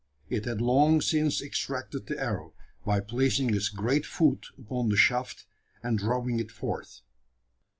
It 0.31 0.45
had 0.45 0.61
long 0.61 0.99
since 0.99 1.43
extracted 1.43 2.07
the 2.07 2.17
arrow, 2.19 2.55
by 2.83 3.01
placing 3.01 3.53
its 3.53 3.69
great 3.69 4.03
foot 4.03 4.47
upon 4.57 4.89
the 4.89 4.97
shaft, 4.97 5.45
and 5.83 5.99
drawing 5.99 6.39
it 6.39 6.49
forth. 6.49 7.01